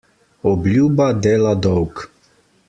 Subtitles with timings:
[0.51, 2.03] Obljuba dela dolg.